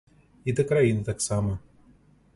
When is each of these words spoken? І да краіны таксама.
І 0.51 0.55
да 0.59 0.65
краіны 0.71 1.03
таксама. 1.13 1.53